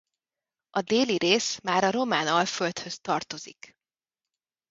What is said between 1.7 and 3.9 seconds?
a Román-alföldhöz tartozik.